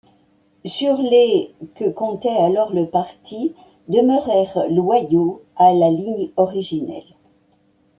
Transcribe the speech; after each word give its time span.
Sur 0.65 0.97
les 0.99 1.53
que 1.75 1.87
comptaient 1.91 2.35
alors 2.35 2.73
le 2.73 2.89
parti 2.89 3.53
demeurèrent 3.87 4.67
loyaux 4.67 5.43
à 5.55 5.73
la 5.73 5.91
ligne 5.91 6.31
originelle. 6.37 7.13